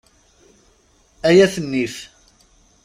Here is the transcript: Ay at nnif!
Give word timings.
Ay 1.27 1.37
at 1.45 1.55
nnif! 1.63 1.95